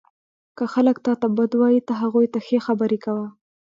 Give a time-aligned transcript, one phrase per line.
[0.57, 3.25] •که خلک تا ته بد وایي، ته هغوی ته ښې خبرې وکړه.